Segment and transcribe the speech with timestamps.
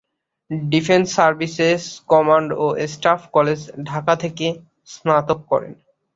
[0.69, 1.81] Defence services
[2.09, 3.59] command ও staff college
[3.83, 4.47] Dhaka থেকে
[4.89, 5.73] স্নাতক করেন।